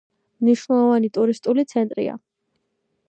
მნიშვნელოვანი 0.45 1.11
ტურისტული 1.17 1.67
ცენტრია. 1.75 2.17